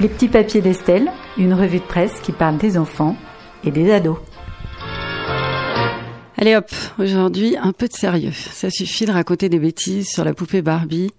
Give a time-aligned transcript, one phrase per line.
[0.00, 3.16] Les petits papiers d'Estelle, une revue de presse qui parle des enfants
[3.64, 4.16] et des ados.
[6.38, 8.32] Allez hop, aujourd'hui un peu de sérieux.
[8.32, 11.10] Ça suffit de raconter des bêtises sur la poupée Barbie.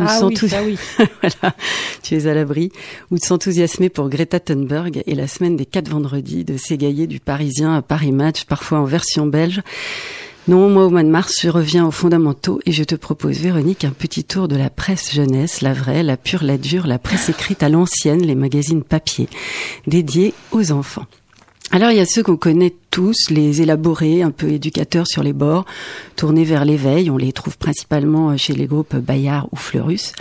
[0.00, 0.76] ah oui, ça oui.
[1.22, 1.54] voilà,
[2.02, 2.72] tu es à l'abri.
[3.12, 7.20] Ou de s'enthousiasmer pour Greta Thunberg et la semaine des quatre vendredis de s'égayer du
[7.20, 9.62] Parisien à Paris Match, parfois en version belge.
[10.46, 13.86] Non, moi au mois de mars, je reviens aux fondamentaux et je te propose, Véronique,
[13.86, 17.30] un petit tour de la presse jeunesse, la vraie, la pure, la dure, la presse
[17.30, 19.26] écrite à l'ancienne, les magazines papier,
[19.86, 21.06] dédiés aux enfants.
[21.70, 25.32] Alors il y a ceux qu'on connaît tous, les élaborés, un peu éducateurs sur les
[25.32, 25.64] bords,
[26.14, 27.10] tournés vers l'éveil.
[27.10, 30.12] On les trouve principalement chez les groupes Bayard ou Fleurus.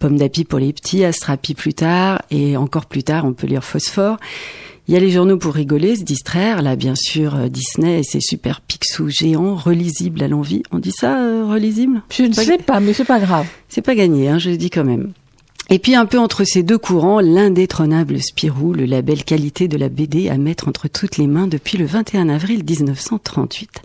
[0.00, 3.62] Pomme d'api pour les petits, Astrapi plus tard, et encore plus tard on peut lire
[3.62, 4.16] Phosphore.
[4.88, 6.62] Il y a les journaux pour rigoler, se distraire.
[6.62, 10.62] Là, bien sûr, euh, Disney et ses super pixous géants, relisibles à l'envie.
[10.72, 12.00] On dit ça, euh, relisible?
[12.10, 13.46] Je ne sais pas, mais c'est pas grave.
[13.68, 15.12] C'est pas gagné, hein, je le dis quand même.
[15.70, 19.90] Et puis un peu entre ces deux courants, l'indétrônable Spirou, le label qualité de la
[19.90, 23.82] BD à mettre entre toutes les mains depuis le 21 avril 1938.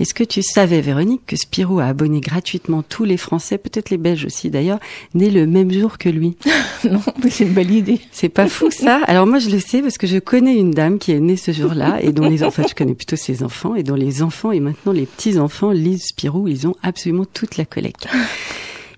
[0.00, 3.98] Est-ce que tu savais, Véronique, que Spirou a abonné gratuitement tous les Français, peut-être les
[3.98, 4.80] Belges aussi d'ailleurs,
[5.12, 6.36] nés le même jour que lui?
[6.90, 8.00] Non, mais c'est une belle idée.
[8.10, 9.02] C'est pas fou ça?
[9.06, 11.52] Alors moi je le sais parce que je connais une dame qui est née ce
[11.52, 14.60] jour-là et dont les enfants, je connais plutôt ses enfants et dont les enfants et
[14.60, 18.08] maintenant les petits-enfants lisent Spirou, ils ont absolument toute la collecte.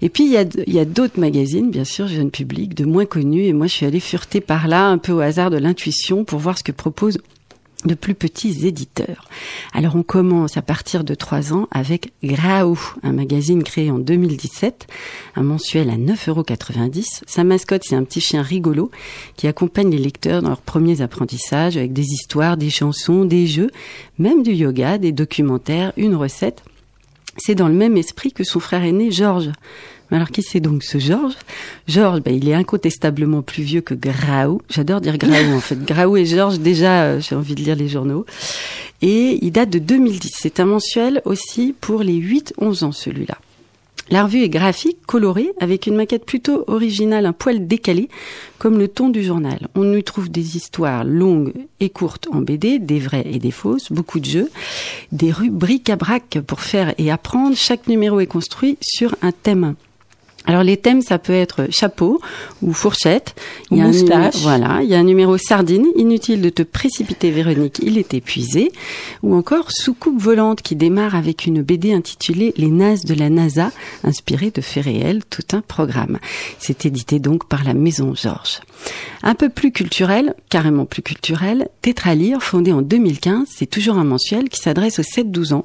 [0.03, 3.45] Et puis il y a, d'autres magazines, bien sûr, jeune public, de moins connus.
[3.45, 6.41] Et moi, je suis allée fureter par là, un peu au hasard de l'intuition, pour
[6.41, 7.21] voir ce que proposent
[7.85, 9.29] de plus petits éditeurs.
[9.73, 14.87] Alors on commence à partir de 3 ans avec Graou, un magazine créé en 2017,
[15.37, 16.45] un mensuel à 9,90 euros.
[17.27, 18.91] Sa mascotte, c'est un petit chien rigolo
[19.37, 23.71] qui accompagne les lecteurs dans leurs premiers apprentissages avec des histoires, des chansons, des jeux,
[24.19, 26.63] même du yoga, des documentaires, une recette.
[27.37, 29.51] C'est dans le même esprit que son frère aîné Georges,
[30.13, 31.37] alors qui c'est donc ce Georges?
[31.89, 34.61] Georges, ben, il est incontestablement plus vieux que Graou.
[34.69, 35.83] J'adore dire Graou en fait.
[35.85, 38.27] Graou et Georges, déjà, euh, j'ai envie de lire les journaux.
[39.01, 40.31] Et il date de 2010.
[40.39, 43.39] C'est un mensuel aussi pour les 8-11 ans celui-là.
[44.11, 48.09] La revue est graphique, colorée, avec une maquette plutôt originale, un poil décalé,
[48.59, 49.69] comme le ton du journal.
[49.75, 53.91] On y trouve des histoires longues et courtes en BD, des vraies et des fausses,
[53.91, 54.51] beaucoup de jeux,
[55.13, 57.57] des rubriques à braque pour faire et apprendre.
[57.57, 59.75] Chaque numéro est construit sur un thème.
[60.45, 62.21] Alors les thèmes, ça peut être chapeau
[62.63, 63.35] ou fourchette.
[63.71, 65.87] Il y a Un voilà, il y a un numéro sardine.
[65.97, 68.73] Inutile de te précipiter, Véronique, il est épuisé.
[69.23, 73.71] Ou encore soucoupe volante qui démarre avec une BD intitulée Les nazes de la NASA,
[74.05, 76.19] inspirée de faits réels, tout un programme.
[76.59, 78.61] C'est édité donc par la Maison Georges.
[79.23, 84.49] Un peu plus culturel, carrément plus culturel, Tétralire, fondé en 2015, c'est toujours un mensuel
[84.49, 85.65] qui s'adresse aux 7-12 ans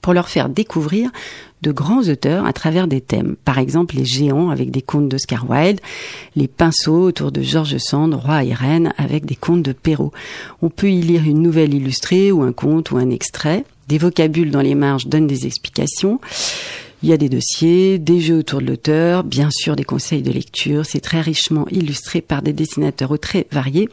[0.00, 1.10] pour leur faire découvrir
[1.66, 3.34] de grands auteurs à travers des thèmes.
[3.44, 5.80] Par exemple, les géants avec des contes d'Oscar Wilde,
[6.36, 10.12] les pinceaux autour de Georges Sand, Roi et Reine avec des contes de Perrault.
[10.62, 13.64] On peut y lire une nouvelle illustrée ou un conte ou un extrait.
[13.88, 16.20] Des vocabules dans les marges donnent des explications.
[17.02, 20.30] Il y a des dossiers, des jeux autour de l'auteur, bien sûr des conseils de
[20.30, 20.86] lecture.
[20.86, 23.88] C'est très richement illustré par des dessinateurs très variés.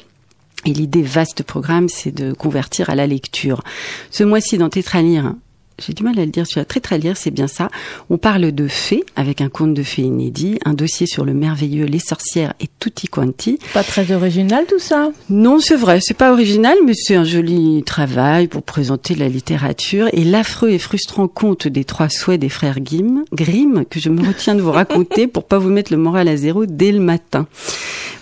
[0.66, 3.63] Et l'idée vaste programme, c'est de convertir à la lecture.
[4.11, 5.34] Ce mois-ci, dans Tétralire,
[5.79, 7.69] j'ai du mal à le dire, celui-là, très très lire, c'est bien ça.
[8.09, 11.85] On parle de fées, avec un conte de fées inédit, un dossier sur le merveilleux
[11.85, 13.59] Les sorcières et tutti quanti.
[13.73, 17.84] Pas très original tout ça Non, c'est vrai, c'est pas original, mais c'est un joli
[17.84, 22.79] travail pour présenter la littérature et l'affreux et frustrant conte des trois souhaits des frères
[22.79, 26.28] Grimm, Grimm que je me retiens de vous raconter pour pas vous mettre le moral
[26.28, 27.47] à zéro dès le matin.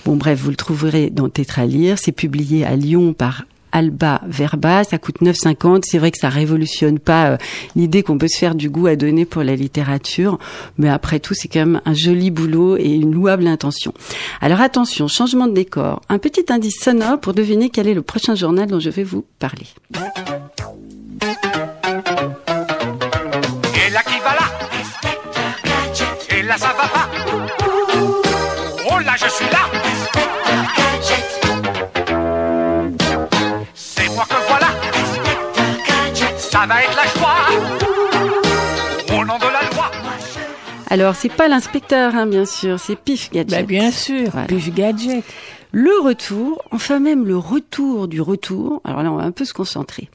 [0.06, 4.98] Bon bref, vous le trouverez dans Tétralire, c'est publié à Lyon par Alba Verba, ça
[4.98, 5.84] coûte 9,50.
[5.86, 7.38] C'est vrai que ça révolutionne pas euh,
[7.76, 10.40] l'idée qu'on peut se faire du goût à donner pour la littérature,
[10.78, 13.94] mais après tout, c'est quand même un joli boulot et une louable intention.
[14.42, 16.02] Alors attention, changement de décor.
[16.10, 19.26] Un petit indice sonore pour deviner quel est le prochain journal dont je vais vous
[19.40, 19.68] parler.
[40.92, 43.62] Alors, c'est pas l'inspecteur, hein, bien sûr, c'est Pif Gadget.
[43.62, 45.24] Bah, bien sûr, Pif Gadget.
[45.72, 49.54] Le retour, enfin même le retour du retour, alors là on va un peu se
[49.54, 50.10] concentrer.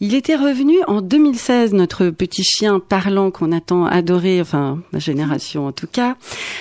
[0.00, 5.68] Il était revenu en 2016, notre petit chien parlant qu'on attend adoré, enfin ma génération
[5.68, 6.16] en tout cas,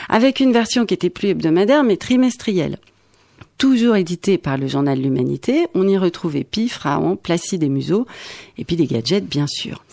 [0.10, 2.78] avec une version qui était plus hebdomadaire mais trimestrielle.
[3.58, 8.06] Toujours édité par le journal L'Humanité, on y retrouvait Pif, Raon, Placide et Museau,
[8.58, 9.84] et puis des gadgets bien sûr.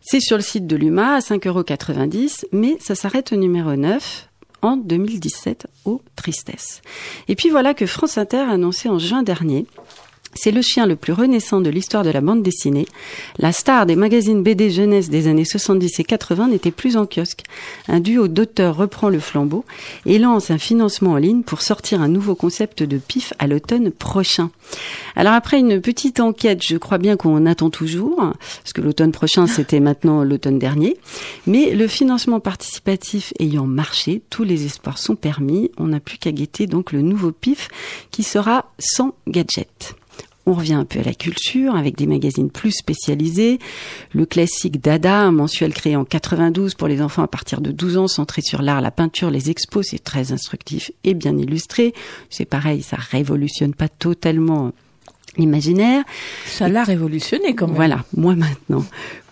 [0.00, 4.28] C'est sur le site de l'UMA à 5,90€, mais ça s'arrête au numéro 9
[4.62, 6.82] en 2017 aux tristesses.
[7.28, 9.66] Et puis voilà que France Inter a annoncé en juin dernier
[10.36, 12.86] c'est le chien le plus renaissant de l'histoire de la bande dessinée.
[13.38, 17.42] La star des magazines BD jeunesse des années 70 et 80 n'était plus en kiosque.
[17.88, 19.64] Un duo d'auteurs reprend le flambeau
[20.04, 23.90] et lance un financement en ligne pour sortir un nouveau concept de pif à l'automne
[23.90, 24.50] prochain.
[25.14, 29.46] Alors après une petite enquête, je crois bien qu'on attend toujours, parce que l'automne prochain
[29.46, 30.96] c'était maintenant l'automne dernier,
[31.46, 36.32] mais le financement participatif ayant marché, tous les espoirs sont permis, on n'a plus qu'à
[36.32, 37.68] guetter donc le nouveau pif
[38.10, 39.96] qui sera sans gadget.
[40.46, 43.58] On revient un peu à la culture avec des magazines plus spécialisés.
[44.12, 47.96] Le classique Dada, un mensuel créé en 92 pour les enfants à partir de 12
[47.96, 51.94] ans, centré sur l'art, la peinture, les expos, c'est très instructif et bien illustré.
[52.30, 54.72] C'est pareil, ça révolutionne pas totalement
[55.36, 56.04] l'imaginaire.
[56.46, 57.76] Ça l'a révolutionné quand même.
[57.76, 58.84] Voilà, moi maintenant.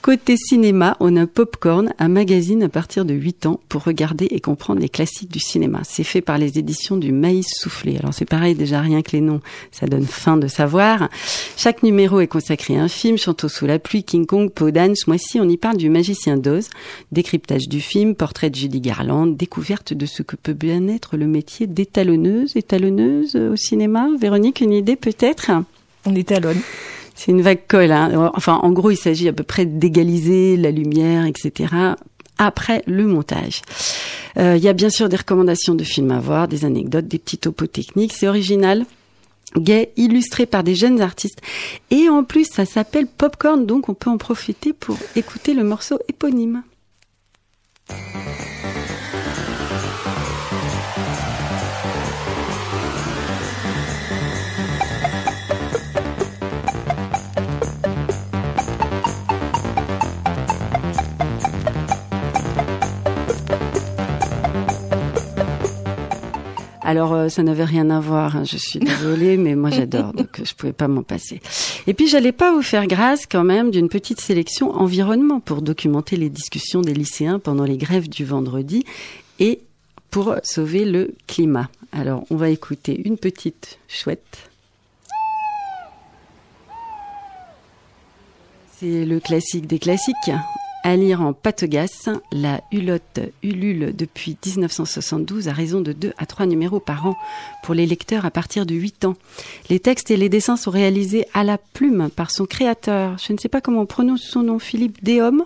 [0.04, 4.38] Côté cinéma, on a Popcorn, un magazine à partir de 8 ans pour regarder et
[4.38, 5.80] comprendre les classiques du cinéma.
[5.82, 7.96] C'est fait par les éditions du Maïs Soufflé.
[7.96, 9.40] Alors c'est pareil, déjà rien que les noms,
[9.72, 11.08] ça donne faim de savoir.
[11.56, 14.94] Chaque numéro est consacré à un film, Chanteau sous la pluie, King Kong, Podane.
[14.94, 16.68] Ce mois-ci, on y parle du Magicien d'Oz,
[17.10, 21.26] décryptage du film, portrait de Judy Garland, découverte de ce que peut bien être le
[21.26, 24.08] métier d'étalonneuse, étalonneuse au cinéma.
[24.20, 25.50] Véronique, une idée peut-être?
[26.04, 26.60] On étalonne.
[27.14, 27.92] C'est une vague colle.
[27.92, 28.32] Hein.
[28.34, 31.72] Enfin, en gros, il s'agit à peu près d'égaliser la lumière, etc.
[32.38, 33.62] Après le montage.
[34.36, 37.18] Euh, il y a bien sûr des recommandations de films à voir, des anecdotes, des
[37.18, 38.12] petits topos techniques.
[38.12, 38.84] C'est original
[39.56, 41.40] gay, illustré par des jeunes artistes.
[41.90, 45.98] Et en plus, ça s'appelle Popcorn, donc on peut en profiter pour écouter le morceau
[46.08, 46.62] éponyme.
[66.94, 70.38] Alors euh, ça n'avait rien à voir, hein, je suis désolée, mais moi j'adore, donc
[70.38, 71.40] euh, je pouvais pas m'en passer.
[71.88, 76.16] Et puis j'allais pas vous faire grâce quand même d'une petite sélection environnement pour documenter
[76.16, 78.84] les discussions des lycéens pendant les grèves du vendredi
[79.40, 79.58] et
[80.12, 81.68] pour sauver le climat.
[81.90, 84.48] Alors on va écouter une petite chouette.
[88.78, 90.30] C'est le classique des classiques
[90.84, 96.44] à lire en patogas, la hulotte ulule depuis 1972 à raison de 2 à 3
[96.44, 97.16] numéros par an
[97.62, 99.16] pour les lecteurs à partir de 8 ans.
[99.70, 103.16] Les textes et les dessins sont réalisés à la plume par son créateur.
[103.18, 105.44] Je ne sais pas comment on prononce son nom, Philippe Déhomme.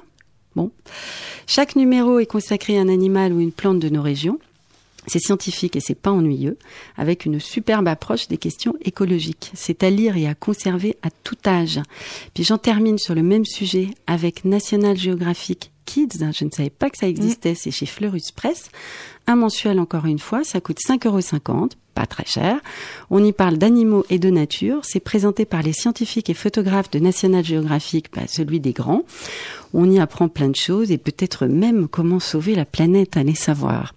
[0.56, 0.72] Bon.
[1.46, 4.40] Chaque numéro est consacré à un animal ou une plante de nos régions.
[5.06, 6.58] C'est scientifique et c'est pas ennuyeux,
[6.96, 9.50] avec une superbe approche des questions écologiques.
[9.54, 11.80] C'est à lire et à conserver à tout âge.
[12.34, 16.18] Puis j'en termine sur le même sujet avec National Geographic Kids.
[16.32, 18.70] Je ne savais pas que ça existait, c'est chez Fleurus Press.
[19.28, 22.60] Un mensuel encore une fois, ça coûte 5,50 euros pas très cher.
[23.10, 24.84] On y parle d'animaux et de nature.
[24.84, 29.02] C'est présenté par les scientifiques et photographes de National Geographic, bah, celui des grands.
[29.74, 33.94] On y apprend plein de choses et peut-être même comment sauver la planète, allez savoir.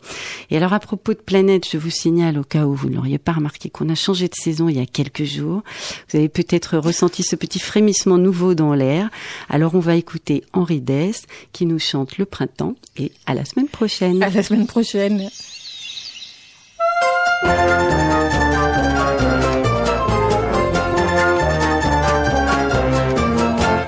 [0.50, 3.20] Et alors à propos de planète, je vous signale au cas où vous ne l'auriez
[3.20, 5.62] pas remarqué qu'on a changé de saison il y a quelques jours.
[6.10, 9.12] Vous avez peut-être ressenti ce petit frémissement nouveau dans l'air.
[9.48, 13.68] Alors on va écouter Henri Dess qui nous chante le printemps et à la semaine
[13.68, 14.24] prochaine.
[14.24, 15.21] À la semaine prochaine.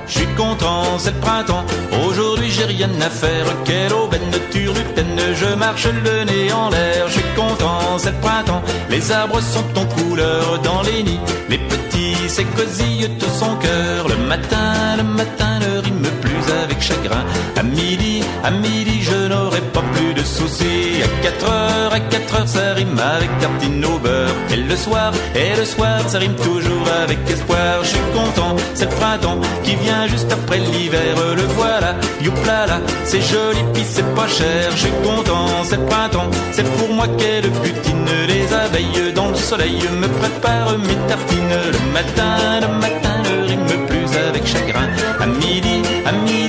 [0.06, 1.66] Je suis content, c'est le printemps.
[2.06, 3.46] Aujourd'hui j'ai rien à faire.
[3.66, 7.08] Quelle aubaine de turlutaine, je marche le nez en l'air.
[7.08, 8.62] Je suis content, c'est le printemps.
[8.90, 11.20] Les arbres sont en couleur dans les nids.
[11.50, 14.08] Les petits s'écosillent tout son cœur.
[14.08, 17.26] Le matin, le matin ne rime plus avec chagrin.
[17.58, 21.02] À midi, à midi, je n'aurai pas plus de soucis.
[21.04, 24.36] À 4 heures, à 4 heures, ça rime avec tartine au beurre.
[24.52, 27.84] Et le soir, et le soir, ça rime toujours avec espoir.
[27.84, 31.16] Je suis content, c'est le printemps qui vient juste après l'hiver.
[31.36, 34.72] Le voilà, youpla là, c'est joli, puis c'est pas cher.
[34.76, 38.06] Je suis content, c'est le printemps, c'est pour moi qu'elle butine.
[38.28, 41.58] Les abeilles dans le soleil me préparent mes tartines.
[41.76, 44.88] Le matin, le matin, ne rime plus avec chagrin.
[45.20, 46.43] À midi, à midi,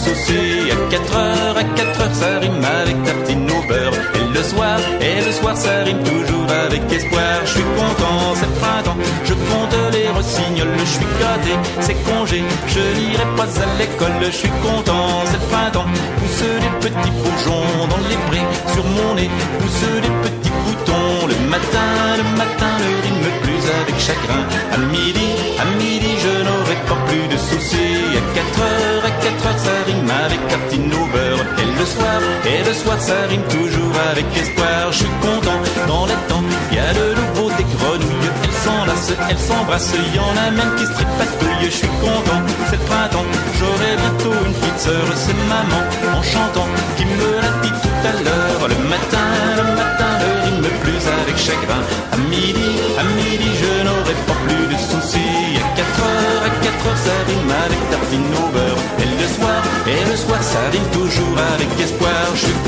[0.00, 3.92] À 4 heures, à 4 heures, ça rime avec tartine au beurre.
[4.14, 7.40] Et le soir, et le soir, ça rime toujours avec espoir.
[7.44, 10.78] Je suis content, c'est le printemps, je compte les rossignols.
[10.78, 14.16] Je suis gâté, c'est congé, je n'irai pas à l'école.
[14.24, 15.86] Je suis content, c'est le printemps,
[16.18, 18.46] pousse des petits bourgeons dans les prés.
[18.72, 21.26] Sur mon nez, pousse des petits boutons.
[21.28, 24.42] Le matin, le matin, ne rime plus avec chagrin.
[24.72, 25.28] À midi,
[33.00, 34.92] ça rime toujours avec espoir.
[34.92, 38.30] Je suis content dans les temps, il y a de nouveau des grenouilles.
[38.44, 41.70] Elles s'enlacent, elles s'embrassent, y en a même qui se tripatouillent.
[41.70, 45.82] Je suis content, c'est le printemps, j'aurai bientôt une petite sœur, c'est maman
[46.18, 48.62] en chantant qui me l'a dit tout à l'heure.
[48.68, 49.26] Le matin,
[49.56, 51.82] le matin, le rime plus avec chagrin.
[52.12, 55.58] À midi, à midi, je n'aurai pas plus de soucis.
[55.62, 58.80] À 4 heures, à 4 heures, ça rime avec tartine au beurre.
[59.04, 62.24] Et le soir, et le soir, ça rime toujours avec espoir.
[62.34, 62.59] Je suis